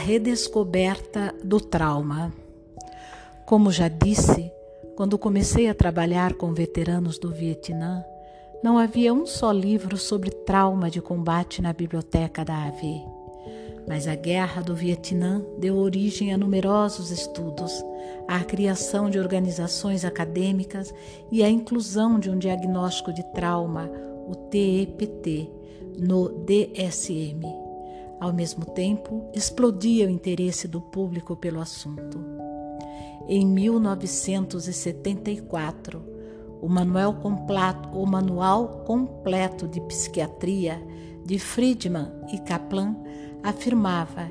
redescoberta 0.00 1.34
do 1.44 1.60
trauma. 1.60 2.32
Como 3.44 3.70
já 3.70 3.86
disse, 3.86 4.50
quando 4.96 5.18
comecei 5.18 5.68
a 5.68 5.74
trabalhar 5.74 6.34
com 6.34 6.54
veteranos 6.54 7.18
do 7.18 7.30
Vietnã, 7.30 8.02
não 8.62 8.78
havia 8.78 9.12
um 9.12 9.26
só 9.26 9.52
livro 9.52 9.96
sobre 9.96 10.30
trauma 10.30 10.90
de 10.90 11.00
combate 11.00 11.60
na 11.60 11.72
biblioteca 11.72 12.44
da 12.44 12.64
AV. 12.64 13.02
Mas 13.86 14.08
a 14.08 14.14
guerra 14.14 14.62
do 14.62 14.74
Vietnã 14.74 15.42
deu 15.58 15.76
origem 15.76 16.32
a 16.32 16.38
numerosos 16.38 17.10
estudos, 17.10 17.84
à 18.26 18.40
criação 18.40 19.10
de 19.10 19.18
organizações 19.18 20.04
acadêmicas 20.04 20.94
e 21.30 21.42
à 21.42 21.48
inclusão 21.48 22.18
de 22.18 22.30
um 22.30 22.38
diagnóstico 22.38 23.12
de 23.12 23.22
trauma, 23.32 23.90
o 24.26 24.34
TEPT, 24.34 25.50
no 25.98 26.28
DSM. 26.44 27.69
Ao 28.20 28.32
mesmo 28.34 28.66
tempo, 28.66 29.30
explodia 29.34 30.06
o 30.06 30.10
interesse 30.10 30.68
do 30.68 30.80
público 30.80 31.34
pelo 31.34 31.58
assunto. 31.58 32.22
Em 33.26 33.44
1974, 33.46 36.04
o 36.60 36.68
Manual 36.68 37.14
Completo, 37.14 37.88
o 37.98 38.06
Manual 38.06 38.84
Completo 38.84 39.66
de 39.66 39.80
Psiquiatria 39.80 40.86
de 41.24 41.38
Friedman 41.38 42.12
e 42.30 42.38
Kaplan 42.40 42.94
afirmava 43.42 44.28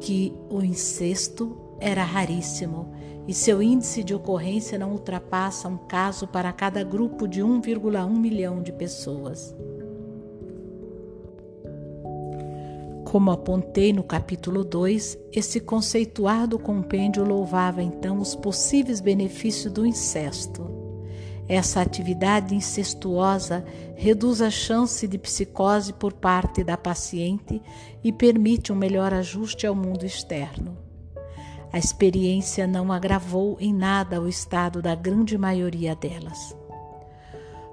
que 0.00 0.34
o 0.50 0.60
incesto 0.60 1.56
era 1.78 2.02
raríssimo 2.02 2.92
e 3.28 3.32
seu 3.32 3.62
índice 3.62 4.02
de 4.02 4.14
ocorrência 4.14 4.76
não 4.76 4.90
ultrapassa 4.92 5.68
um 5.68 5.76
caso 5.76 6.26
para 6.26 6.52
cada 6.52 6.82
grupo 6.82 7.28
de 7.28 7.40
1,1 7.40 8.10
milhão 8.10 8.60
de 8.60 8.72
pessoas. 8.72 9.54
Como 13.12 13.30
apontei 13.30 13.92
no 13.92 14.02
capítulo 14.02 14.64
2, 14.64 15.18
esse 15.34 15.60
conceituado 15.60 16.58
compêndio 16.58 17.22
louvava 17.22 17.82
então 17.82 18.18
os 18.18 18.34
possíveis 18.34 19.02
benefícios 19.02 19.70
do 19.70 19.84
incesto. 19.84 20.66
Essa 21.46 21.82
atividade 21.82 22.54
incestuosa 22.54 23.66
reduz 23.96 24.40
a 24.40 24.48
chance 24.48 25.06
de 25.06 25.18
psicose 25.18 25.92
por 25.92 26.14
parte 26.14 26.64
da 26.64 26.78
paciente 26.78 27.60
e 28.02 28.10
permite 28.10 28.72
um 28.72 28.76
melhor 28.76 29.12
ajuste 29.12 29.66
ao 29.66 29.74
mundo 29.74 30.06
externo. 30.06 30.74
A 31.70 31.78
experiência 31.78 32.66
não 32.66 32.90
agravou 32.90 33.58
em 33.60 33.74
nada 33.74 34.22
o 34.22 34.26
estado 34.26 34.80
da 34.80 34.94
grande 34.94 35.36
maioria 35.36 35.94
delas 35.94 36.61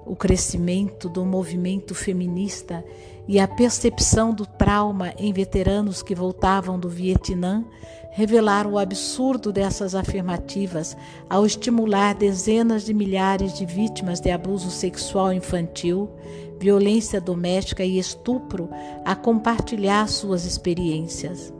o 0.04 0.16
crescimento 0.16 1.08
do 1.08 1.24
movimento 1.24 1.94
feminista 1.94 2.84
e 3.28 3.38
a 3.38 3.46
percepção 3.46 4.32
do 4.34 4.46
trauma 4.46 5.12
em 5.16 5.32
veteranos 5.32 6.02
que 6.02 6.14
voltavam 6.14 6.78
do 6.78 6.88
Vietnã 6.88 7.64
revelaram 8.10 8.72
o 8.72 8.78
absurdo 8.78 9.52
dessas 9.52 9.94
afirmativas 9.94 10.96
ao 11.28 11.46
estimular 11.46 12.14
dezenas 12.14 12.84
de 12.84 12.92
milhares 12.92 13.54
de 13.54 13.64
vítimas 13.64 14.20
de 14.20 14.30
abuso 14.30 14.70
sexual 14.70 15.32
infantil, 15.32 16.10
violência 16.58 17.20
doméstica 17.20 17.84
e 17.84 17.98
estupro 17.98 18.68
a 19.04 19.14
compartilhar 19.14 20.08
suas 20.08 20.44
experiências. 20.44 21.52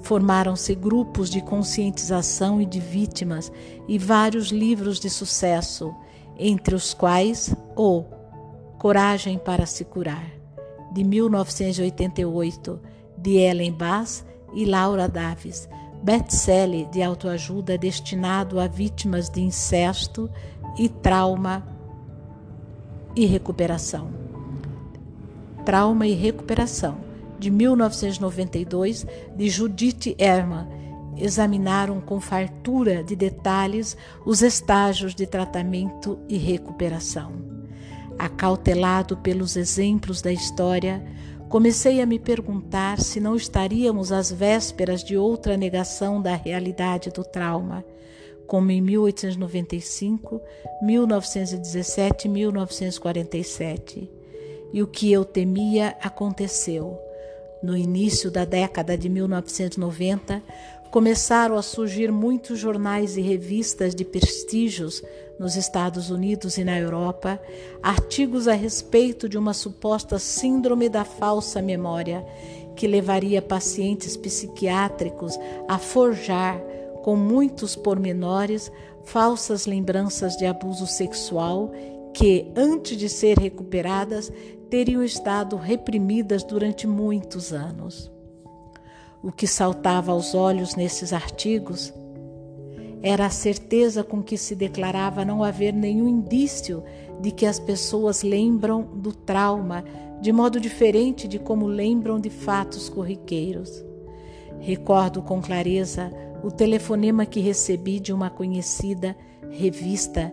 Formaram-se 0.00 0.74
grupos 0.74 1.30
de 1.30 1.40
conscientização 1.40 2.60
e 2.60 2.66
de 2.66 2.80
vítimas 2.80 3.52
e 3.86 3.98
vários 3.98 4.48
livros 4.48 4.98
de 4.98 5.10
sucesso 5.10 5.94
entre 6.38 6.74
os 6.74 6.94
quais 6.94 7.54
o 7.76 8.04
Coragem 8.78 9.38
para 9.38 9.66
se 9.66 9.84
curar, 9.84 10.30
de 10.92 11.02
1988, 11.02 12.80
de 13.16 13.36
Ellen 13.36 13.72
Bass 13.72 14.24
e 14.54 14.64
Laura 14.64 15.08
Davis, 15.08 15.68
best-seller 16.00 16.88
de 16.88 17.02
autoajuda 17.02 17.76
destinado 17.76 18.60
a 18.60 18.68
vítimas 18.68 19.28
de 19.28 19.40
incesto 19.40 20.30
e 20.78 20.88
trauma 20.88 21.66
e 23.16 23.26
recuperação. 23.26 24.10
Trauma 25.64 26.06
e 26.06 26.14
Recuperação, 26.14 26.98
de 27.38 27.50
1992, 27.50 29.06
de 29.36 29.50
Judith 29.50 30.14
Herman 30.18 30.66
examinaram 31.20 32.00
com 32.00 32.20
fartura 32.20 33.02
de 33.02 33.14
detalhes 33.14 33.96
os 34.24 34.42
estágios 34.42 35.14
de 35.14 35.26
tratamento 35.26 36.18
e 36.28 36.36
recuperação. 36.36 37.32
Acautelado 38.18 39.16
pelos 39.16 39.56
exemplos 39.56 40.20
da 40.20 40.32
história, 40.32 41.04
comecei 41.48 42.00
a 42.00 42.06
me 42.06 42.18
perguntar 42.18 43.00
se 43.00 43.20
não 43.20 43.36
estaríamos 43.36 44.10
às 44.12 44.30
vésperas 44.30 45.04
de 45.04 45.16
outra 45.16 45.56
negação 45.56 46.20
da 46.20 46.34
realidade 46.34 47.10
do 47.10 47.24
trauma, 47.24 47.84
como 48.46 48.70
em 48.70 48.80
1895, 48.80 50.40
1917 50.82 52.26
e 52.26 52.30
1947. 52.30 54.10
E 54.72 54.82
o 54.82 54.86
que 54.86 55.12
eu 55.12 55.24
temia 55.24 55.96
aconteceu. 56.02 56.98
No 57.62 57.76
início 57.76 58.30
da 58.30 58.44
década 58.44 58.96
de 58.96 59.08
1990, 59.08 60.42
começaram 60.90 61.56
a 61.56 61.62
surgir 61.62 62.10
muitos 62.10 62.58
jornais 62.58 63.16
e 63.16 63.20
revistas 63.20 63.94
de 63.94 64.04
prestígios 64.04 65.02
nos 65.38 65.56
Estados 65.56 66.10
Unidos 66.10 66.58
e 66.58 66.64
na 66.64 66.78
Europa, 66.78 67.40
artigos 67.82 68.48
a 68.48 68.54
respeito 68.54 69.28
de 69.28 69.38
uma 69.38 69.54
suposta 69.54 70.18
síndrome 70.18 70.88
da 70.88 71.04
falsa 71.04 71.62
memória, 71.62 72.24
que 72.74 72.86
levaria 72.86 73.40
pacientes 73.40 74.16
psiquiátricos 74.16 75.38
a 75.68 75.78
forjar, 75.78 76.60
com 77.02 77.16
muitos 77.16 77.76
pormenores, 77.76 78.70
falsas 79.04 79.66
lembranças 79.66 80.36
de 80.36 80.44
abuso 80.44 80.86
sexual 80.86 81.72
que, 82.12 82.50
antes 82.56 82.96
de 82.96 83.08
ser 83.08 83.38
recuperadas, 83.38 84.32
teriam 84.68 85.02
estado 85.02 85.56
reprimidas 85.56 86.42
durante 86.42 86.86
muitos 86.86 87.52
anos. 87.52 88.10
O 89.22 89.32
que 89.32 89.46
saltava 89.46 90.12
aos 90.12 90.34
olhos 90.34 90.76
nesses 90.76 91.12
artigos 91.12 91.92
era 93.02 93.26
a 93.26 93.30
certeza 93.30 94.02
com 94.02 94.22
que 94.22 94.36
se 94.36 94.54
declarava 94.54 95.24
não 95.24 95.42
haver 95.42 95.72
nenhum 95.72 96.08
indício 96.08 96.82
de 97.20 97.30
que 97.30 97.46
as 97.46 97.58
pessoas 97.58 98.22
lembram 98.22 98.82
do 98.82 99.12
trauma 99.12 99.84
de 100.20 100.32
modo 100.32 100.60
diferente 100.60 101.28
de 101.28 101.38
como 101.38 101.66
lembram 101.66 102.18
de 102.18 102.30
fatos 102.30 102.88
corriqueiros. 102.88 103.84
Recordo 104.60 105.22
com 105.22 105.40
clareza 105.40 106.12
o 106.42 106.50
telefonema 106.50 107.26
que 107.26 107.40
recebi 107.40 108.00
de 108.00 108.12
uma 108.12 108.30
conhecida 108.30 109.16
revista 109.50 110.32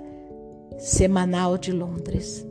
semanal 0.78 1.58
de 1.58 1.72
Londres. 1.72 2.46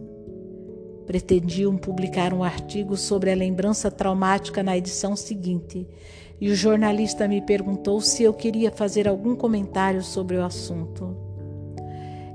Pretendiam 1.07 1.77
publicar 1.77 2.33
um 2.33 2.43
artigo 2.43 2.97
sobre 2.97 3.31
a 3.31 3.37
lembrança 3.37 3.91
traumática 3.91 4.63
na 4.63 4.77
edição 4.77 5.15
seguinte 5.15 5.87
e 6.41 6.51
o 6.51 6.55
jornalista 6.55 7.29
me 7.29 7.41
perguntou 7.41 8.01
se 8.01 8.23
eu 8.23 8.33
queria 8.33 8.71
fazer 8.71 9.09
algum 9.09 9.35
comentário 9.37 10.03
sobre 10.03 10.37
o 10.37 10.45
assunto. 10.45 11.17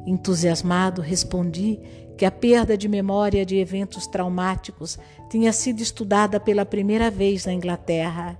Entusiasmado, 0.06 1.02
respondi 1.02 1.80
que 2.18 2.26
a 2.26 2.32
perda 2.32 2.78
de 2.78 2.88
memória 2.88 3.46
de 3.46 3.58
eventos 3.58 4.08
traumáticos 4.08 4.98
tinha 5.30 5.54
sido 5.54 5.82
estudada 5.82 6.40
pela 6.40 6.66
primeira 6.66 7.10
vez 7.10 7.46
na 7.46 7.54
Inglaterra, 7.54 8.38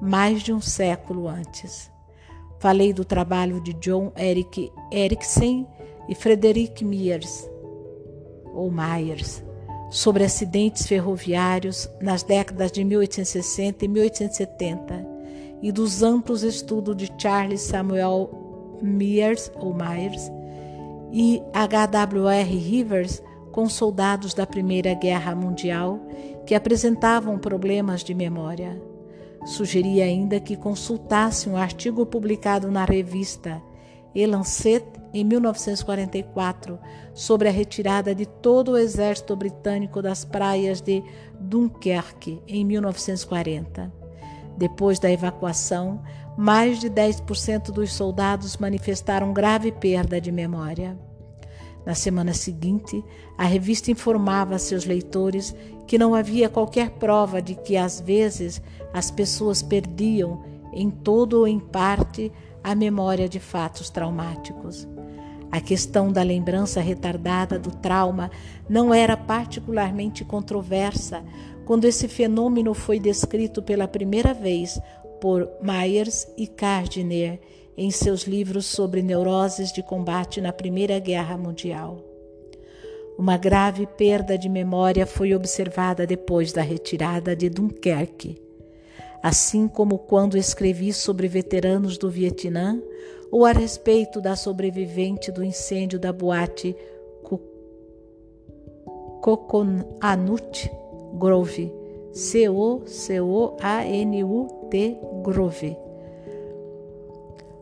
mais 0.00 0.42
de 0.42 0.52
um 0.52 0.60
século 0.60 1.28
antes. 1.28 1.90
Falei 2.58 2.92
do 2.92 3.04
trabalho 3.04 3.60
de 3.60 3.72
John 3.74 4.12
Eric 4.16 4.72
Eriksen 4.90 5.66
e 6.08 6.14
Frederick 6.14 6.84
Myers, 6.84 7.48
ou 8.52 8.70
Myers, 8.70 9.44
sobre 9.94 10.24
acidentes 10.24 10.88
ferroviários 10.88 11.88
nas 12.00 12.24
décadas 12.24 12.72
de 12.72 12.82
1860 12.82 13.84
e 13.84 13.88
1870 13.88 15.06
e 15.62 15.70
dos 15.70 16.02
amplos 16.02 16.42
estudos 16.42 16.96
de 16.96 17.08
Charles 17.16 17.60
Samuel 17.60 18.28
Myers 18.82 19.52
ou 19.54 19.72
Myers 19.72 20.32
e 21.12 21.40
H.W.R. 21.52 22.58
Rivers 22.58 23.22
com 23.52 23.68
soldados 23.68 24.34
da 24.34 24.44
Primeira 24.44 24.94
Guerra 24.94 25.32
Mundial 25.32 26.00
que 26.44 26.56
apresentavam 26.56 27.38
problemas 27.38 28.02
de 28.02 28.14
memória. 28.14 28.82
Sugeri 29.46 30.02
ainda 30.02 30.40
que 30.40 30.56
consultasse 30.56 31.48
um 31.48 31.56
artigo 31.56 32.04
publicado 32.04 32.68
na 32.68 32.84
revista 32.84 33.62
e 34.14 34.24
Lancet 34.26 34.84
em 35.12 35.24
1944 35.24 36.78
sobre 37.12 37.48
a 37.48 37.52
retirada 37.52 38.14
de 38.14 38.26
todo 38.26 38.72
o 38.72 38.78
exército 38.78 39.34
britânico 39.36 40.02
das 40.02 40.24
praias 40.24 40.80
de 40.80 41.02
Dunkerque 41.40 42.42
em 42.46 42.64
1940. 42.64 43.92
Depois 44.56 44.98
da 44.98 45.10
evacuação, 45.10 46.02
mais 46.36 46.80
de 46.80 46.90
10% 46.90 47.70
dos 47.70 47.92
soldados 47.92 48.56
manifestaram 48.56 49.32
grave 49.32 49.72
perda 49.72 50.20
de 50.20 50.30
memória. 50.32 50.98
Na 51.84 51.94
semana 51.94 52.32
seguinte, 52.32 53.04
a 53.36 53.44
revista 53.44 53.90
informava 53.90 54.54
a 54.54 54.58
seus 54.58 54.84
leitores 54.84 55.54
que 55.86 55.98
não 55.98 56.14
havia 56.14 56.48
qualquer 56.48 56.90
prova 56.90 57.42
de 57.42 57.54
que 57.54 57.76
às 57.76 58.00
vezes 58.00 58.60
as 58.92 59.10
pessoas 59.10 59.62
perdiam 59.62 60.42
em 60.72 60.90
todo 60.90 61.40
ou 61.40 61.46
em 61.46 61.60
parte, 61.60 62.32
a 62.64 62.74
memória 62.74 63.28
de 63.28 63.38
fatos 63.38 63.90
traumáticos. 63.90 64.88
A 65.52 65.60
questão 65.60 66.10
da 66.10 66.22
lembrança 66.22 66.80
retardada 66.80 67.58
do 67.58 67.70
trauma 67.70 68.30
não 68.68 68.92
era 68.92 69.16
particularmente 69.16 70.24
controversa 70.24 71.22
quando 71.64 71.84
esse 71.84 72.08
fenômeno 72.08 72.74
foi 72.74 72.98
descrito 72.98 73.62
pela 73.62 73.86
primeira 73.86 74.34
vez 74.34 74.80
por 75.20 75.48
Myers 75.62 76.26
e 76.36 76.46
Gardner 76.46 77.38
em 77.76 77.90
seus 77.90 78.22
livros 78.24 78.66
sobre 78.66 79.02
neuroses 79.02 79.72
de 79.72 79.82
combate 79.82 80.40
na 80.40 80.52
Primeira 80.52 80.98
Guerra 80.98 81.36
Mundial. 81.36 82.02
Uma 83.16 83.36
grave 83.36 83.86
perda 83.86 84.36
de 84.36 84.48
memória 84.48 85.06
foi 85.06 85.34
observada 85.34 86.04
depois 86.06 86.52
da 86.52 86.62
retirada 86.62 87.36
de 87.36 87.48
Dunkerque, 87.48 88.43
assim 89.24 89.66
como 89.66 89.96
quando 89.96 90.36
escrevi 90.36 90.92
sobre 90.92 91.26
veteranos 91.26 91.96
do 91.96 92.10
Vietnã 92.10 92.78
ou 93.32 93.46
a 93.46 93.52
respeito 93.52 94.20
da 94.20 94.36
sobrevivente 94.36 95.32
do 95.32 95.42
incêndio 95.42 95.98
da 95.98 96.12
boate 96.12 96.76
Coconut 99.22 100.70
Grove, 101.14 101.72
C-O-C-O-A-N-U-T 102.12 102.98
Grove. 105.22 105.78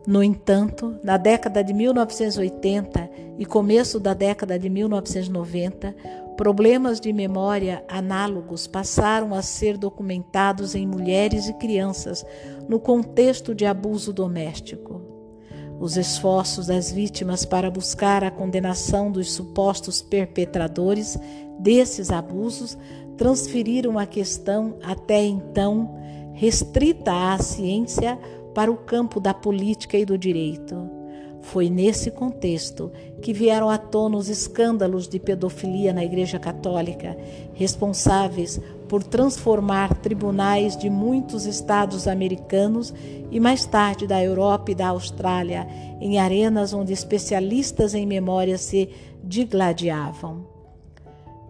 No 0.05 0.21
entanto, 0.21 0.97
na 1.01 1.15
década 1.15 1.63
de 1.63 1.73
1980 1.73 3.09
e 3.37 3.45
começo 3.45 4.01
da 4.01 4.13
década 4.13 4.59
de 4.59 4.69
1990, 4.69 5.95
problemas 6.35 6.99
de 6.99 7.13
memória 7.13 7.83
análogos 7.87 8.67
passaram 8.67 9.33
a 9.33 9.41
ser 9.41 9.77
documentados 9.77 10.75
em 10.75 10.85
mulheres 10.87 11.47
e 11.47 11.53
crianças 11.53 12.25
no 12.67 12.79
contexto 12.79 13.53
de 13.53 13.65
abuso 13.65 14.11
doméstico. 14.11 15.01
Os 15.79 15.97
esforços 15.97 16.67
das 16.67 16.91
vítimas 16.91 17.45
para 17.45 17.69
buscar 17.69 18.23
a 18.23 18.31
condenação 18.31 19.11
dos 19.11 19.31
supostos 19.31 20.01
perpetradores 20.01 21.17
desses 21.59 22.09
abusos 22.09 22.77
transferiram 23.17 23.99
a 23.99 24.05
questão 24.05 24.77
até 24.83 25.23
então 25.23 25.95
restrita 26.33 27.33
à 27.33 27.37
ciência 27.37 28.17
para 28.55 28.71
o 28.71 28.77
campo 28.77 29.19
da 29.19 29.33
política 29.33 29.97
e 29.97 30.05
do 30.05 30.17
direito. 30.17 31.02
Foi 31.43 31.69
nesse 31.69 32.09
contexto 32.09 32.91
que 33.21 33.33
vieram 33.33 33.69
à 33.69 33.77
tona 33.77 34.17
os 34.17 34.29
escândalos 34.29 35.07
de 35.07 35.19
pedofilia 35.19 35.93
na 35.93 36.03
Igreja 36.03 36.39
Católica, 36.39 37.15
responsáveis 37.53 38.59
por 38.87 39.03
transformar 39.03 39.93
tribunais 39.95 40.77
de 40.77 40.89
muitos 40.89 41.45
estados 41.45 42.07
americanos 42.07 42.93
e 43.29 43.39
mais 43.39 43.65
tarde 43.65 44.07
da 44.07 44.23
Europa 44.23 44.71
e 44.71 44.75
da 44.75 44.87
Austrália 44.87 45.67
em 45.99 46.17
arenas 46.17 46.73
onde 46.73 46.93
especialistas 46.93 47.93
em 47.93 48.05
memória 48.05 48.57
se 48.57 48.89
digladiavam. 49.21 50.47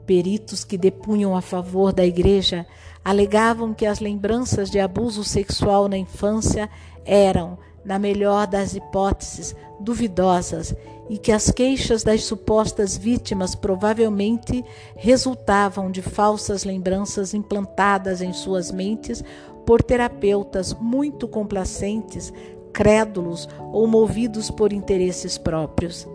Peritos 0.07 0.63
que 0.63 0.77
depunham 0.77 1.35
a 1.35 1.41
favor 1.41 1.93
da 1.93 2.05
Igreja 2.05 2.65
alegavam 3.05 3.73
que 3.73 3.85
as 3.85 3.99
lembranças 3.99 4.71
de 4.71 4.79
abuso 4.79 5.23
sexual 5.23 5.87
na 5.87 5.97
infância 5.97 6.69
eram, 7.05 7.57
na 7.83 7.99
melhor 7.99 8.47
das 8.47 8.75
hipóteses, 8.75 9.55
duvidosas 9.79 10.75
e 11.09 11.17
que 11.17 11.31
as 11.31 11.51
queixas 11.51 12.03
das 12.03 12.23
supostas 12.23 12.95
vítimas 12.97 13.55
provavelmente 13.55 14.63
resultavam 14.95 15.91
de 15.91 16.01
falsas 16.01 16.63
lembranças 16.63 17.33
implantadas 17.33 18.21
em 18.21 18.31
suas 18.31 18.71
mentes 18.71 19.23
por 19.65 19.81
terapeutas 19.81 20.73
muito 20.73 21.27
complacentes, 21.27 22.33
crédulos 22.71 23.47
ou 23.71 23.85
movidos 23.87 24.49
por 24.49 24.73
interesses 24.73 25.37
próprios. 25.37 26.07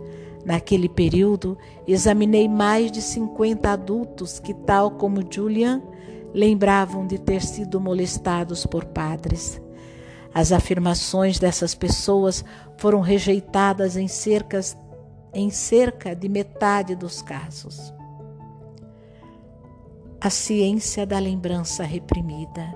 Naquele 0.44 0.88
período, 0.88 1.58
examinei 1.86 2.48
mais 2.48 2.90
de 2.90 3.02
50 3.02 3.70
adultos 3.70 4.40
que, 4.40 4.54
tal 4.54 4.92
como 4.92 5.22
Julian, 5.30 5.82
lembravam 6.32 7.06
de 7.06 7.18
ter 7.18 7.42
sido 7.42 7.80
molestados 7.80 8.64
por 8.64 8.86
padres. 8.86 9.60
As 10.38 10.52
afirmações 10.52 11.36
dessas 11.40 11.74
pessoas 11.74 12.44
foram 12.76 13.00
rejeitadas 13.00 13.96
em 13.96 14.06
cerca, 14.06 14.60
em 15.34 15.50
cerca 15.50 16.14
de 16.14 16.28
metade 16.28 16.94
dos 16.94 17.20
casos. 17.20 17.92
A 20.20 20.30
ciência 20.30 21.04
da 21.04 21.18
lembrança 21.18 21.82
reprimida. 21.82 22.72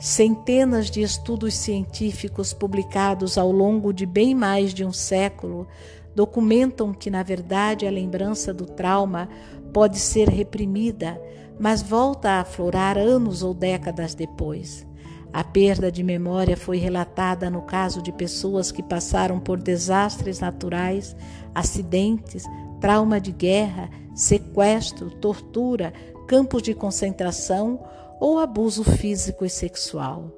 Centenas 0.00 0.90
de 0.90 1.02
estudos 1.02 1.52
científicos 1.52 2.54
publicados 2.54 3.36
ao 3.36 3.52
longo 3.52 3.92
de 3.92 4.06
bem 4.06 4.34
mais 4.34 4.72
de 4.72 4.86
um 4.86 4.92
século 4.92 5.68
documentam 6.14 6.94
que, 6.94 7.10
na 7.10 7.22
verdade, 7.22 7.86
a 7.86 7.90
lembrança 7.90 8.54
do 8.54 8.64
trauma 8.64 9.28
pode 9.70 9.98
ser 9.98 10.30
reprimida, 10.30 11.20
mas 11.60 11.82
volta 11.82 12.30
a 12.30 12.40
aflorar 12.40 12.96
anos 12.96 13.42
ou 13.42 13.52
décadas 13.52 14.14
depois. 14.14 14.87
A 15.32 15.44
perda 15.44 15.92
de 15.92 16.02
memória 16.02 16.56
foi 16.56 16.78
relatada 16.78 17.50
no 17.50 17.62
caso 17.62 18.00
de 18.02 18.10
pessoas 18.10 18.72
que 18.72 18.82
passaram 18.82 19.38
por 19.38 19.58
desastres 19.58 20.40
naturais, 20.40 21.14
acidentes, 21.54 22.44
trauma 22.80 23.20
de 23.20 23.32
guerra, 23.32 23.90
sequestro, 24.14 25.10
tortura, 25.10 25.92
campos 26.26 26.62
de 26.62 26.74
concentração 26.74 27.80
ou 28.20 28.38
abuso 28.38 28.82
físico 28.82 29.44
e 29.44 29.50
sexual. 29.50 30.32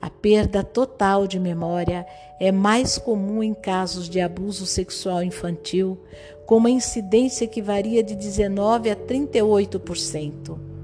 A 0.00 0.10
perda 0.10 0.62
total 0.62 1.26
de 1.26 1.38
memória 1.38 2.06
é 2.38 2.52
mais 2.52 2.98
comum 2.98 3.42
em 3.42 3.54
casos 3.54 4.08
de 4.08 4.20
abuso 4.20 4.66
sexual 4.66 5.22
infantil, 5.22 5.98
com 6.44 6.56
uma 6.56 6.70
incidência 6.70 7.46
que 7.46 7.62
varia 7.62 8.02
de 8.02 8.14
19 8.14 8.90
a 8.90 8.96
38%. 8.96 10.75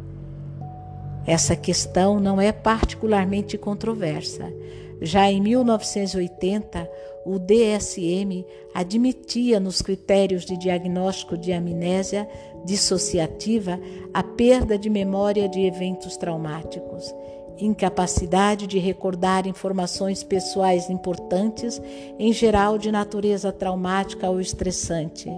Essa 1.27 1.55
questão 1.55 2.19
não 2.19 2.41
é 2.41 2.51
particularmente 2.51 3.57
controversa. 3.57 4.53
Já 5.01 5.31
em 5.31 5.41
1980, 5.41 6.89
o 7.25 7.39
DSM 7.39 8.45
admitia 8.75 9.61
nos 9.61 9.83
critérios 9.83 10.45
de 10.45 10.57
diagnóstico 10.57 11.37
de 11.37 11.53
amnésia 11.53 12.29
dissociativa 12.65 13.81
a 14.13 14.23
perda 14.23 14.79
de 14.79 14.89
memória 14.89 15.49
de 15.49 15.61
eventos 15.61 16.17
traumáticos, 16.17 17.13
incapacidade 17.59 18.67
de 18.67 18.79
recordar 18.79 19.47
informações 19.47 20.23
pessoais 20.23 20.89
importantes, 20.91 21.81
em 22.19 22.33
geral 22.33 22.79
de 22.79 22.91
natureza 22.91 23.53
traumática 23.53 24.29
ou 24.29 24.41
estressante, 24.41 25.31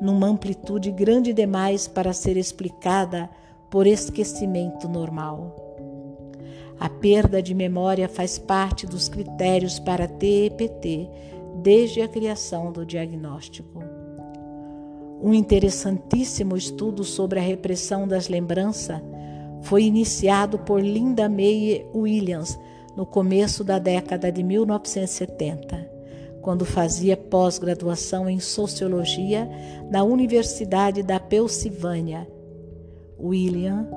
numa 0.00 0.26
amplitude 0.26 0.90
grande 0.90 1.32
demais 1.32 1.88
para 1.88 2.12
ser 2.12 2.36
explicada 2.36 3.28
por 3.74 3.88
esquecimento 3.88 4.88
normal. 4.88 5.52
A 6.78 6.88
perda 6.88 7.42
de 7.42 7.52
memória 7.52 8.08
faz 8.08 8.38
parte 8.38 8.86
dos 8.86 9.08
critérios 9.08 9.80
para 9.80 10.06
TEPT 10.06 11.10
desde 11.60 12.00
a 12.00 12.06
criação 12.06 12.70
do 12.70 12.86
diagnóstico. 12.86 13.82
Um 15.20 15.34
interessantíssimo 15.34 16.56
estudo 16.56 17.02
sobre 17.02 17.40
a 17.40 17.42
repressão 17.42 18.06
das 18.06 18.28
lembranças 18.28 19.02
foi 19.62 19.82
iniciado 19.82 20.56
por 20.60 20.80
Linda 20.80 21.28
May 21.28 21.84
Williams 21.92 22.56
no 22.96 23.04
começo 23.04 23.64
da 23.64 23.80
década 23.80 24.30
de 24.30 24.44
1970, 24.44 25.90
quando 26.40 26.64
fazia 26.64 27.16
pós-graduação 27.16 28.30
em 28.30 28.38
sociologia 28.38 29.50
na 29.90 30.04
Universidade 30.04 31.02
da 31.02 31.18
Pensilvânia 31.18 32.32
William 33.24 33.88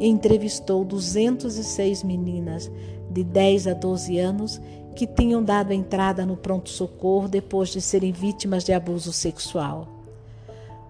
entrevistou 0.00 0.84
206 0.84 2.02
meninas 2.02 2.70
de 3.10 3.22
10 3.22 3.66
a 3.66 3.74
12 3.74 4.18
anos 4.18 4.60
que 4.94 5.06
tinham 5.06 5.42
dado 5.42 5.72
entrada 5.72 6.24
no 6.24 6.36
pronto-socorro 6.36 7.28
depois 7.28 7.68
de 7.68 7.80
serem 7.80 8.12
vítimas 8.12 8.64
de 8.64 8.72
abuso 8.72 9.12
sexual. 9.12 9.86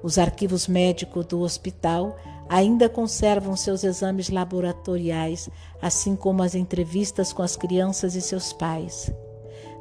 Os 0.03 0.17
arquivos 0.19 0.69
médicos 0.69 1.27
do 1.27 1.41
hospital 1.41 2.17
ainda 2.49 2.89
conservam 2.89 3.57
seus 3.57 3.85
exames 3.85 4.31
laboratoriais, 4.31 5.51
assim 5.83 6.17
como 6.17 6.43
as 6.43 6.55
entrevistas 6.55 7.33
com 7.33 7.43
as 7.43 7.57
crianças 7.57 8.15
e 8.15 8.23
seus 8.23 8.53
pais. 8.53 9.13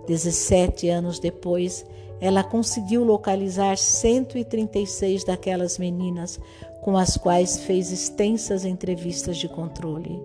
17 0.07 0.89
anos 0.89 1.19
depois, 1.19 1.85
ela 2.19 2.43
conseguiu 2.43 3.03
localizar 3.03 3.77
136 3.77 5.23
daquelas 5.23 5.77
meninas 5.77 6.39
com 6.87 6.95
as 6.95 7.17
quais 7.17 7.57
fez 7.57 7.91
extensas 7.91 8.63
entrevistas 8.63 9.35
de 9.35 9.49
controle. 9.49 10.23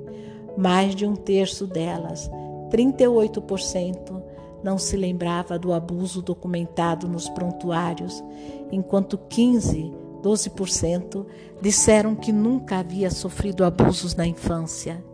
Mais 0.57 0.95
de 0.95 1.05
um 1.05 1.17
terço 1.17 1.67
delas, 1.67 2.31
38%, 2.71 4.23
não 4.63 4.79
se 4.79 4.97
lembrava 4.97 5.59
do 5.59 5.73
abuso 5.73 6.23
documentado 6.23 7.09
nos 7.09 7.29
prontuários, 7.29 8.23
enquanto 8.71 9.19
15, 9.19 9.93
12% 10.23 11.27
disseram 11.61 12.15
que 12.15 12.31
nunca 12.31 12.79
havia 12.79 13.11
sofrido 13.11 13.65
abusos 13.65 14.15
na 14.15 14.25
infância. 14.25 15.05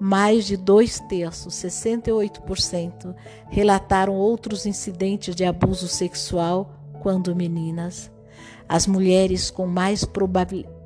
mais 0.00 0.44
de 0.44 0.56
dois 0.56 0.98
terços, 0.98 1.54
68%, 1.54 3.14
relataram 3.48 4.16
outros 4.16 4.66
incidentes 4.66 5.36
de 5.36 5.44
abuso 5.44 5.86
sexual 5.86 6.72
quando 7.00 7.36
meninas. 7.36 8.10
As 8.68 8.86
mulheres 8.86 9.50
com 9.50 9.66
mais 9.66 10.04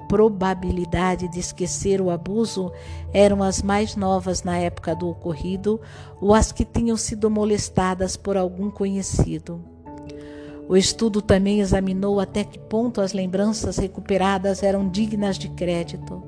probabilidade 0.08 1.28
de 1.28 1.38
esquecer 1.38 2.00
o 2.00 2.10
abuso 2.10 2.72
eram 3.12 3.42
as 3.42 3.62
mais 3.62 3.96
novas 3.96 4.42
na 4.42 4.58
época 4.58 4.94
do 4.94 5.08
ocorrido 5.08 5.80
ou 6.20 6.34
as 6.34 6.52
que 6.52 6.64
tinham 6.64 6.96
sido 6.96 7.30
molestadas 7.30 8.16
por 8.16 8.36
algum 8.36 8.70
conhecido. 8.70 9.60
O 10.68 10.76
estudo 10.76 11.20
também 11.20 11.60
examinou 11.60 12.18
até 12.18 12.42
que 12.42 12.58
ponto 12.58 13.00
as 13.00 13.12
lembranças 13.12 13.76
recuperadas 13.76 14.62
eram 14.62 14.88
dignas 14.88 15.38
de 15.38 15.48
crédito. 15.50 16.22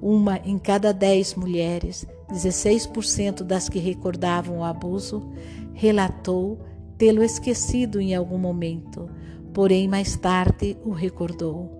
Uma 0.00 0.38
em 0.38 0.58
cada 0.58 0.92
dez 0.92 1.34
mulheres, 1.34 2.06
16% 2.30 3.42
das 3.42 3.68
que 3.68 3.78
recordavam 3.78 4.60
o 4.60 4.64
abuso, 4.64 5.30
relatou 5.74 6.58
tê-lo 6.96 7.22
esquecido 7.22 8.00
em 8.00 8.14
algum 8.14 8.38
momento, 8.38 9.10
porém 9.52 9.86
mais 9.86 10.16
tarde 10.16 10.76
o 10.84 10.90
recordou. 10.90 11.79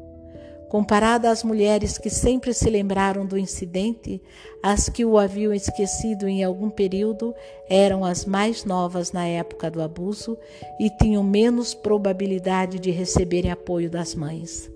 Comparada 0.70 1.28
às 1.28 1.42
mulheres 1.42 1.98
que 1.98 2.08
sempre 2.08 2.54
se 2.54 2.70
lembraram 2.70 3.26
do 3.26 3.36
incidente, 3.36 4.22
as 4.62 4.88
que 4.88 5.04
o 5.04 5.18
haviam 5.18 5.52
esquecido 5.52 6.26
em 6.26 6.42
algum 6.42 6.70
período 6.70 7.34
eram 7.68 8.04
as 8.04 8.24
mais 8.24 8.64
novas 8.64 9.10
na 9.10 9.26
época 9.26 9.70
do 9.70 9.82
abuso 9.82 10.38
e 10.78 10.88
tinham 10.88 11.22
menos 11.22 11.74
probabilidade 11.74 12.78
de 12.78 12.90
receberem 12.90 13.50
apoio 13.50 13.90
das 13.90 14.14
mães. 14.14 14.70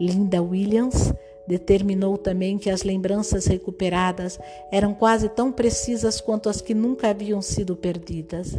Linda 0.00 0.40
Williams 0.40 1.12
Determinou 1.46 2.16
também 2.16 2.56
que 2.56 2.70
as 2.70 2.82
lembranças 2.82 3.46
recuperadas 3.46 4.38
eram 4.70 4.94
quase 4.94 5.28
tão 5.28 5.50
precisas 5.50 6.20
quanto 6.20 6.48
as 6.48 6.60
que 6.60 6.72
nunca 6.72 7.10
haviam 7.10 7.42
sido 7.42 7.74
perdidas. 7.74 8.56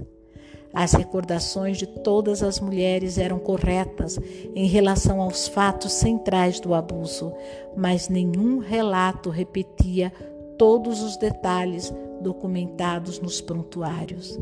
As 0.74 0.94
recordações 0.94 1.78
de 1.78 1.86
todas 1.86 2.42
as 2.42 2.60
mulheres 2.60 3.20
eram 3.20 3.38
corretas 3.38 4.18
em 4.56 4.66
relação 4.66 5.22
aos 5.22 5.48
fatos 5.48 5.94
centrais 5.94 6.60
do 6.60 6.74
abuso, 6.74 7.32
mas 7.78 8.10
nenhum 8.10 8.58
relato 8.58 9.30
repetia 9.30 10.12
todos 10.58 11.04
os 11.04 11.16
detalhes 11.16 11.94
documentados 12.22 13.20
nos 13.20 13.40
prontuários. 13.40 14.40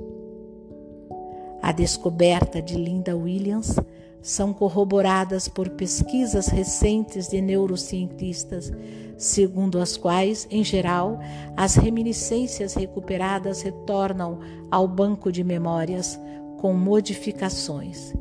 A 1.62 1.74
descoberta 1.74 2.62
de 2.62 2.76
Linda 2.76 3.16
Williams 3.16 3.76
são 4.22 4.54
corroboradas 4.54 5.48
por 5.48 5.70
pesquisas 5.70 6.48
recentes 6.48 7.28
de 7.28 7.42
neurocientistas, 7.42 8.72
segundo 9.18 9.80
as 9.80 9.98
quais, 9.98 10.48
em 10.52 10.64
geral, 10.64 11.20
as 11.58 11.76
reminiscências 11.76 12.76
recuperadas 12.76 13.62
retornam 13.62 14.40
ao 14.70 14.88
banco 14.88 15.32
de 15.32 15.44
memórias 15.44 16.20
com 16.60 16.74
modificações. 16.74 18.14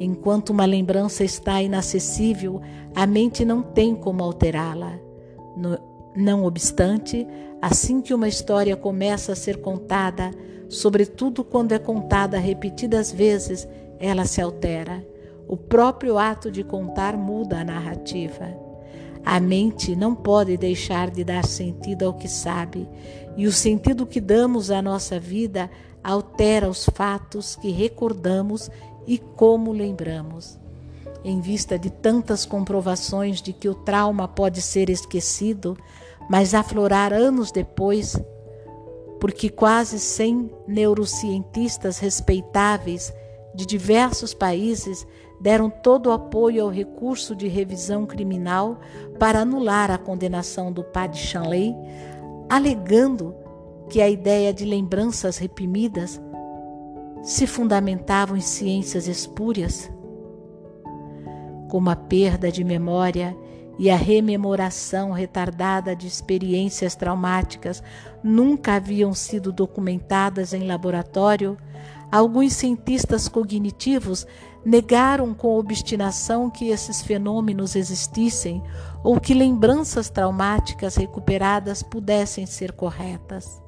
Enquanto 0.00 0.50
uma 0.50 0.64
lembrança 0.64 1.22
está 1.24 1.62
inacessível, 1.62 2.60
a 2.94 3.06
mente 3.06 3.44
não 3.44 3.62
tem 3.62 3.94
como 3.94 4.22
alterá-la. 4.22 4.98
Não 6.16 6.44
obstante, 6.44 7.26
assim 7.62 8.00
que 8.00 8.12
uma 8.12 8.28
história 8.28 8.76
começa 8.76 9.32
a 9.32 9.36
ser 9.36 9.60
contada, 9.60 10.32
sobretudo 10.68 11.44
quando 11.44 11.72
é 11.72 11.78
contada 11.78 12.38
repetidas 12.38 13.12
vezes, 13.12 13.66
ela 13.98 14.26
se 14.26 14.40
altera 14.42 15.15
o 15.48 15.56
próprio 15.56 16.18
ato 16.18 16.50
de 16.50 16.64
contar 16.64 17.16
muda 17.16 17.60
a 17.60 17.64
narrativa. 17.64 18.66
A 19.24 19.40
mente 19.40 19.96
não 19.96 20.14
pode 20.14 20.56
deixar 20.56 21.10
de 21.10 21.24
dar 21.24 21.44
sentido 21.44 22.04
ao 22.04 22.14
que 22.14 22.28
sabe, 22.28 22.88
e 23.36 23.46
o 23.46 23.52
sentido 23.52 24.06
que 24.06 24.20
damos 24.20 24.70
à 24.70 24.80
nossa 24.80 25.18
vida 25.18 25.70
altera 26.02 26.68
os 26.68 26.86
fatos 26.86 27.56
que 27.56 27.70
recordamos 27.70 28.70
e 29.06 29.18
como 29.18 29.72
lembramos. 29.72 30.58
Em 31.24 31.40
vista 31.40 31.76
de 31.76 31.90
tantas 31.90 32.46
comprovações 32.46 33.42
de 33.42 33.52
que 33.52 33.68
o 33.68 33.74
trauma 33.74 34.28
pode 34.28 34.62
ser 34.62 34.88
esquecido, 34.88 35.76
mas 36.30 36.54
aflorar 36.54 37.12
anos 37.12 37.50
depois, 37.50 38.16
porque 39.20 39.48
quase 39.48 39.98
100 39.98 40.50
neurocientistas 40.68 41.98
respeitáveis 41.98 43.12
de 43.56 43.66
diversos 43.66 44.32
países 44.32 45.06
deram 45.40 45.68
todo 45.68 46.08
o 46.08 46.12
apoio 46.12 46.64
ao 46.64 46.70
recurso 46.70 47.34
de 47.34 47.48
revisão 47.48 48.06
criminal 48.06 48.80
para 49.18 49.40
anular 49.40 49.90
a 49.90 49.98
condenação 49.98 50.72
do 50.72 50.82
padre 50.82 51.18
Chanley, 51.18 51.74
alegando 52.48 53.34
que 53.88 54.00
a 54.00 54.08
ideia 54.08 54.52
de 54.52 54.64
lembranças 54.64 55.38
reprimidas 55.38 56.20
se 57.22 57.46
fundamentavam 57.46 58.36
em 58.36 58.40
ciências 58.40 59.06
espúrias, 59.08 59.90
como 61.68 61.90
a 61.90 61.96
perda 61.96 62.50
de 62.50 62.62
memória 62.62 63.36
e 63.78 63.90
a 63.90 63.96
rememoração 63.96 65.12
retardada 65.12 65.94
de 65.94 66.06
experiências 66.06 66.94
traumáticas 66.94 67.82
nunca 68.22 68.74
haviam 68.74 69.12
sido 69.12 69.52
documentadas 69.52 70.54
em 70.54 70.66
laboratório, 70.66 71.58
alguns 72.10 72.54
cientistas 72.54 73.28
cognitivos 73.28 74.26
negaram 74.66 75.32
com 75.32 75.56
obstinação 75.56 76.50
que 76.50 76.70
esses 76.70 77.00
fenômenos 77.00 77.76
existissem 77.76 78.60
ou 79.04 79.20
que 79.20 79.32
lembranças 79.32 80.10
traumáticas 80.10 80.96
recuperadas 80.96 81.84
pudessem 81.84 82.44
ser 82.46 82.72
corretas. 82.72 83.62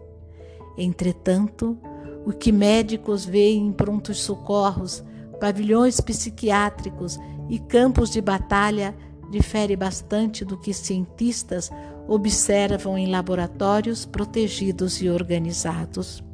Entretanto, 0.77 1.79
o 2.27 2.33
que 2.33 2.51
médicos 2.51 3.25
veem 3.25 3.69
em 3.69 3.73
prontos 3.73 4.19
socorros, 4.19 5.05
pavilhões 5.39 6.01
psiquiátricos 6.01 7.17
e 7.49 7.61
campos 7.61 8.11
de 8.11 8.21
batalha 8.21 8.93
difere 9.31 9.77
bastante 9.77 10.45
do 10.45 10.59
que 10.59 10.75
cientistas 10.75 11.71
observam 12.09 12.99
em 12.99 13.07
laboratórios 13.07 14.05
protegidos 14.05 15.01
e 15.01 15.09
organizados. 15.09 16.25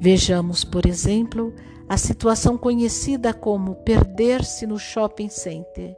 Vejamos, 0.00 0.64
por 0.64 0.84
exemplo, 0.84 1.54
a 1.88 1.96
situação 1.96 2.56
conhecida 2.56 3.34
como 3.34 3.74
perder-se 3.76 4.66
no 4.66 4.78
shopping 4.78 5.28
center. 5.28 5.96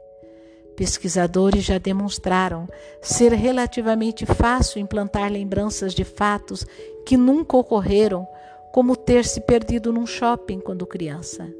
Pesquisadores 0.75 1.63
já 1.63 1.77
demonstraram 1.77 2.67
ser 3.01 3.33
relativamente 3.33 4.25
fácil 4.25 4.79
implantar 4.79 5.31
lembranças 5.31 5.93
de 5.93 6.03
fatos 6.03 6.65
que 7.05 7.17
nunca 7.17 7.57
ocorreram, 7.57 8.27
como 8.71 8.95
ter 8.95 9.25
se 9.25 9.41
perdido 9.41 9.91
num 9.91 10.05
shopping 10.05 10.59
quando 10.59 10.85
criança. 10.85 11.51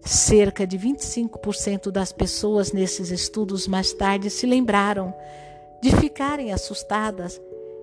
Cerca 0.00 0.66
de 0.66 0.76
25% 0.76 1.90
das 1.90 2.12
pessoas 2.12 2.72
nesses 2.72 3.10
estudos 3.10 3.68
mais 3.68 3.92
tarde 3.92 4.28
se 4.28 4.44
lembraram 4.44 5.14
de 5.80 5.94
ficarem 5.96 6.52
assustadas 6.52 7.40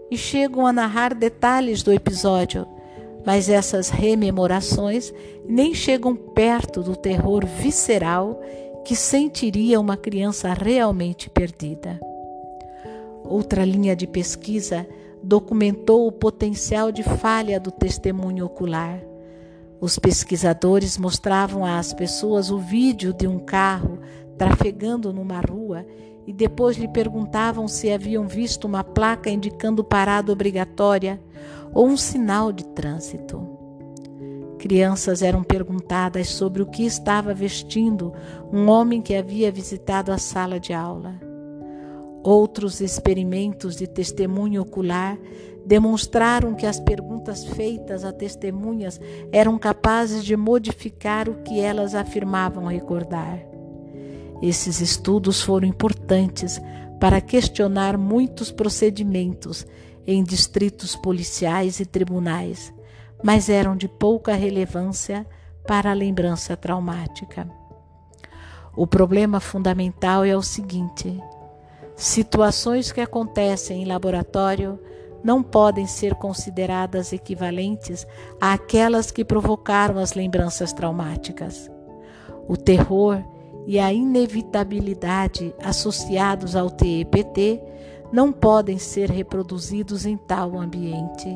e 0.09 0.17
chegam 0.17 0.67
a 0.67 0.73
narrar 0.73 1.13
detalhes 1.13 1.81
do 1.83 1.93
episódio 1.93 2.67
mas 3.25 3.49
essas 3.49 3.89
rememorações 3.89 5.13
nem 5.47 5.73
chegam 5.73 6.15
perto 6.15 6.81
do 6.81 6.95
terror 6.95 7.45
visceral 7.45 8.41
que 8.83 8.95
sentiria 8.95 9.79
uma 9.79 9.95
criança 9.95 10.53
realmente 10.53 11.29
perdida. 11.29 11.99
Outra 13.23 13.63
linha 13.63 13.95
de 13.95 14.07
pesquisa 14.07 14.87
documentou 15.23 16.07
o 16.07 16.11
potencial 16.11 16.91
de 16.91 17.03
falha 17.03 17.59
do 17.59 17.71
testemunho 17.71 18.45
ocular. 18.45 18.99
Os 19.79 19.97
pesquisadores 19.97 20.97
mostravam 20.97 21.63
às 21.63 21.93
pessoas 21.93 22.49
o 22.49 22.57
vídeo 22.57 23.13
de 23.13 23.27
um 23.27 23.39
carro 23.39 23.99
trafegando 24.37 25.13
numa 25.13 25.39
rua 25.39 25.85
e 26.25 26.33
depois 26.33 26.77
lhe 26.77 26.87
perguntavam 26.87 27.67
se 27.67 27.91
haviam 27.91 28.27
visto 28.27 28.65
uma 28.65 28.83
placa 28.83 29.29
indicando 29.29 29.83
parada 29.83 30.31
obrigatória 30.31 31.21
ou 31.73 31.87
um 31.87 31.97
sinal 31.97 32.51
de 32.51 32.65
trânsito. 32.65 33.59
Crianças 34.59 35.23
eram 35.23 35.43
perguntadas 35.43 36.29
sobre 36.29 36.61
o 36.61 36.67
que 36.67 36.85
estava 36.85 37.33
vestindo 37.33 38.13
um 38.53 38.69
homem 38.69 39.01
que 39.01 39.15
havia 39.15 39.51
visitado 39.51 40.11
a 40.11 40.19
sala 40.19 40.59
de 40.59 40.71
aula. 40.71 41.15
Outros 42.23 42.79
experimentos 42.79 43.75
de 43.75 43.87
testemunho 43.87 44.61
ocular 44.61 45.17
demonstraram 45.65 46.53
que 46.53 46.67
as 46.67 46.79
perguntas 46.79 47.43
feitas 47.43 48.03
a 48.05 48.11
testemunhas 48.11 49.01
eram 49.31 49.57
capazes 49.57 50.23
de 50.23 50.35
modificar 50.37 51.27
o 51.27 51.41
que 51.41 51.59
elas 51.59 51.95
afirmavam 51.95 52.65
recordar. 52.65 53.39
Esses 54.41 54.81
estudos 54.81 55.41
foram 55.41 55.67
importantes 55.67 56.59
para 56.99 57.21
questionar 57.21 57.97
muitos 57.97 58.51
procedimentos 58.51 59.65
em 60.05 60.23
distritos 60.23 60.95
policiais 60.95 61.79
e 61.79 61.85
tribunais, 61.85 62.73
mas 63.23 63.49
eram 63.49 63.75
de 63.75 63.87
pouca 63.87 64.33
relevância 64.33 65.25
para 65.67 65.91
a 65.91 65.95
lembrança 65.95 66.57
traumática. 66.57 67.47
O 68.75 68.87
problema 68.87 69.39
fundamental 69.39 70.25
é 70.25 70.35
o 70.35 70.41
seguinte: 70.41 71.21
Situações 71.95 72.91
que 72.91 73.01
acontecem 73.01 73.83
em 73.83 73.85
laboratório 73.85 74.79
não 75.23 75.43
podem 75.43 75.85
ser 75.85 76.15
consideradas 76.15 77.13
equivalentes 77.13 78.07
àquelas 78.39 79.11
que 79.11 79.23
provocaram 79.23 79.99
as 79.99 80.13
lembranças 80.13 80.73
traumáticas. 80.73 81.69
O 82.47 82.57
terror 82.57 83.23
e 83.65 83.79
a 83.79 83.93
inevitabilidade 83.93 85.53
associados 85.63 86.55
ao 86.55 86.69
TEPT 86.69 87.61
não 88.11 88.31
podem 88.31 88.77
ser 88.77 89.09
reproduzidos 89.09 90.05
em 90.05 90.17
tal 90.17 90.59
ambiente. 90.59 91.29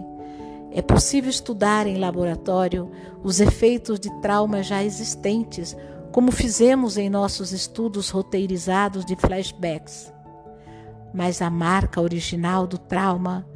É 0.71 0.81
possível 0.81 1.29
estudar 1.29 1.87
em 1.87 1.97
laboratório 1.97 2.91
os 3.23 3.39
efeitos 3.39 3.99
de 3.99 4.09
traumas 4.21 4.67
já 4.67 4.83
existentes, 4.83 5.75
como 6.11 6.31
fizemos 6.31 6.97
em 6.97 7.09
nossos 7.09 7.53
estudos 7.53 8.09
roteirizados 8.09 9.05
de 9.05 9.15
flashbacks. 9.15 10.13
Mas 11.13 11.41
a 11.41 11.49
marca 11.49 12.01
original 12.01 12.67
do 12.67 12.77
trauma 12.77 13.47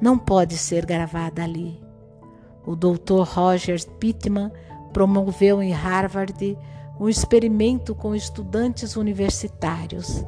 não 0.00 0.18
pode 0.18 0.56
ser 0.56 0.86
gravada 0.86 1.42
ali. 1.42 1.78
O 2.66 2.74
Dr. 2.74 3.22
Roger 3.22 3.86
Pittman 3.98 4.50
promoveu 4.92 5.62
em 5.62 5.72
Harvard 5.72 6.56
um 6.98 7.08
experimento 7.08 7.94
com 7.94 8.14
estudantes 8.14 8.96
universitários. 8.96 10.24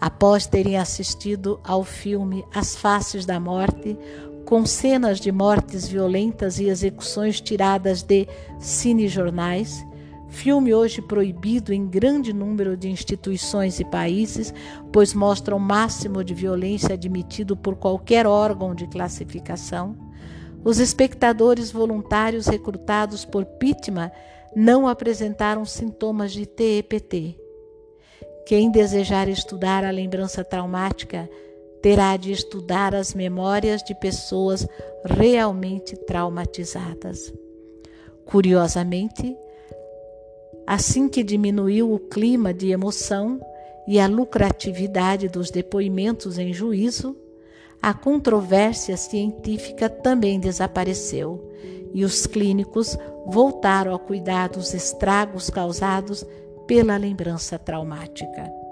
Após 0.00 0.46
terem 0.46 0.76
assistido 0.76 1.58
ao 1.64 1.82
filme 1.82 2.44
As 2.54 2.76
Faces 2.76 3.24
da 3.24 3.40
Morte, 3.40 3.96
com 4.44 4.64
cenas 4.64 5.18
de 5.18 5.32
mortes 5.32 5.88
violentas 5.88 6.58
e 6.60 6.68
execuções 6.68 7.40
tiradas 7.40 8.02
de 8.02 8.28
cinejornais, 8.58 9.84
filme 10.28 10.74
hoje 10.74 11.00
proibido 11.00 11.72
em 11.72 11.86
grande 11.86 12.32
número 12.32 12.76
de 12.76 12.88
instituições 12.88 13.80
e 13.80 13.84
países, 13.84 14.52
pois 14.92 15.14
mostra 15.14 15.56
o 15.56 15.58
máximo 15.58 16.22
de 16.22 16.34
violência 16.34 16.94
admitido 16.94 17.56
por 17.56 17.74
qualquer 17.74 18.26
órgão 18.26 18.74
de 18.74 18.86
classificação. 18.86 19.96
Os 20.62 20.78
espectadores 20.78 21.70
voluntários 21.70 22.46
recrutados 22.46 23.24
por 23.24 23.44
Pittman 23.44 24.10
não 24.56 24.88
apresentaram 24.88 25.66
sintomas 25.66 26.32
de 26.32 26.46
TEPT. 26.46 27.38
Quem 28.46 28.70
desejar 28.70 29.28
estudar 29.28 29.84
a 29.84 29.90
lembrança 29.90 30.42
traumática 30.42 31.28
terá 31.82 32.16
de 32.16 32.32
estudar 32.32 32.94
as 32.94 33.12
memórias 33.12 33.82
de 33.82 33.94
pessoas 33.94 34.66
realmente 35.04 35.94
traumatizadas. 35.94 37.34
Curiosamente, 38.24 39.36
assim 40.66 41.06
que 41.06 41.22
diminuiu 41.22 41.92
o 41.92 41.98
clima 41.98 42.54
de 42.54 42.70
emoção 42.70 43.38
e 43.86 44.00
a 44.00 44.06
lucratividade 44.06 45.28
dos 45.28 45.50
depoimentos 45.50 46.38
em 46.38 46.54
juízo, 46.54 47.14
a 47.82 47.92
controvérsia 47.92 48.96
científica 48.96 49.90
também 49.90 50.40
desapareceu 50.40 51.52
e 51.92 52.06
os 52.06 52.26
clínicos 52.26 52.98
voltaram 53.26 53.94
a 53.94 53.98
cuidar 53.98 54.48
dos 54.48 54.72
estragos 54.72 55.50
causados 55.50 56.24
pela 56.66 56.96
lembrança 56.96 57.58
traumática. 57.58 58.65